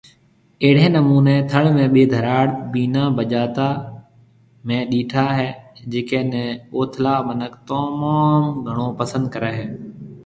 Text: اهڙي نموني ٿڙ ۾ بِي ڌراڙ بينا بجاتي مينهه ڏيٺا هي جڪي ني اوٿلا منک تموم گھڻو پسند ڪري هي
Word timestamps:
اهڙي 0.63 0.87
نموني 0.95 1.35
ٿڙ 1.51 1.63
۾ 1.75 1.85
بِي 1.93 2.03
ڌراڙ 2.13 2.47
بينا 2.71 3.03
بجاتي 3.17 3.69
مينهه 4.67 4.87
ڏيٺا 4.91 5.25
هي 5.37 5.47
جڪي 5.91 6.21
ني 6.31 6.43
اوٿلا 6.75 7.15
منک 7.27 7.53
تموم 7.67 8.43
گھڻو 8.65 8.87
پسند 8.99 9.25
ڪري 9.33 9.51
هي 9.59 9.67